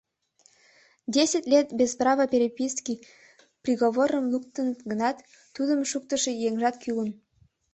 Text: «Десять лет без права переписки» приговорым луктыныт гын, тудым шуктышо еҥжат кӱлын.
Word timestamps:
«Десять 1.05 1.45
лет 1.45 1.71
без 1.71 1.93
права 1.99 2.25
переписки» 2.33 2.93
приговорым 3.63 4.25
луктыныт 4.33 4.79
гын, 4.89 5.01
тудым 5.55 5.79
шуктышо 5.91 6.31
еҥжат 6.47 6.75
кӱлын. 6.83 7.09